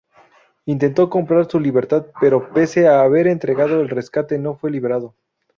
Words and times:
Intentó 0.65 1.11
comprar 1.11 1.45
su 1.47 1.59
libertad, 1.59 2.07
pero 2.19 2.51
pese 2.53 2.87
a 2.87 3.01
haber 3.03 3.27
entregado 3.27 3.81
el 3.81 3.89
rescate 3.89 4.39
no 4.39 4.55
fue 4.55 4.71
liberado. 4.71 5.13